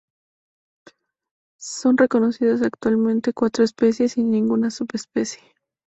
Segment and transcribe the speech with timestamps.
[1.59, 5.43] Son reconocidas actualmente cuatro especies y ninguna subespecie.